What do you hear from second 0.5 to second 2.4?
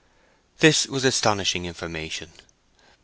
This was astonishing information.